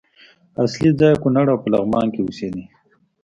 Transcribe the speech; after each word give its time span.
اصلي 0.63 0.91
ځای 0.99 1.13
یې 1.15 1.19
کونړ 1.21 1.45
او 1.51 1.57
په 1.63 1.67
لغمان 1.73 2.07
کې 2.13 2.21
اوسېده. 2.23 2.63